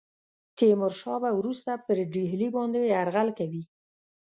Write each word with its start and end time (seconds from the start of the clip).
تیمور 0.57 0.93
شاه 0.99 1.17
به 1.23 1.29
وروسته 1.39 1.71
پر 1.85 1.97
ډهلي 2.13 2.47
باندي 2.55 2.81
یرغل 2.93 3.29
کوي. 3.39 3.63